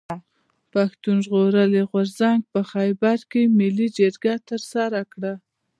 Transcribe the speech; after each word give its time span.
پښتون 0.73 1.17
ژغورني 1.25 1.81
غورځنګ 1.89 2.39
په 2.51 2.59
خېبر 2.71 3.17
کښي 3.31 3.43
ملي 3.57 3.87
جرګه 3.97 4.33
ترسره 4.49 5.01
کړه. 5.11 5.33